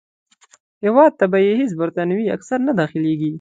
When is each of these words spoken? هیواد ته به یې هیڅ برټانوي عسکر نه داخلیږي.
هیواد 0.83 1.11
ته 1.19 1.25
به 1.31 1.37
یې 1.45 1.51
هیڅ 1.61 1.71
برټانوي 1.79 2.25
عسکر 2.35 2.59
نه 2.67 2.73
داخلیږي. 2.79 3.29